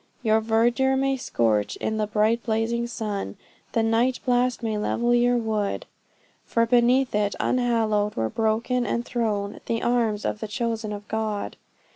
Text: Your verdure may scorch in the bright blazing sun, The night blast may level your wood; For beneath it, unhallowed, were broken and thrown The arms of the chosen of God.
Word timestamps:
Your 0.23 0.41
verdure 0.41 0.97
may 0.97 1.15
scorch 1.15 1.75
in 1.75 1.97
the 1.97 2.07
bright 2.07 2.41
blazing 2.41 2.87
sun, 2.87 3.37
The 3.73 3.83
night 3.83 4.19
blast 4.25 4.63
may 4.63 4.75
level 4.79 5.13
your 5.13 5.37
wood; 5.37 5.85
For 6.43 6.65
beneath 6.65 7.13
it, 7.13 7.35
unhallowed, 7.39 8.15
were 8.15 8.27
broken 8.29 8.83
and 8.83 9.05
thrown 9.05 9.59
The 9.67 9.83
arms 9.83 10.25
of 10.25 10.39
the 10.39 10.47
chosen 10.47 10.91
of 10.91 11.07
God. 11.07 11.55